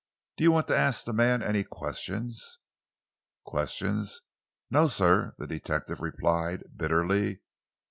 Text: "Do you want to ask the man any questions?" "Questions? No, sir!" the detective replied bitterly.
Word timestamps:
"Do 0.35 0.43
you 0.43 0.51
want 0.51 0.67
to 0.69 0.75
ask 0.75 1.05
the 1.05 1.13
man 1.13 1.43
any 1.43 1.63
questions?" 1.63 2.57
"Questions? 3.45 4.21
No, 4.71 4.87
sir!" 4.87 5.35
the 5.37 5.45
detective 5.45 6.01
replied 6.01 6.63
bitterly. 6.75 7.41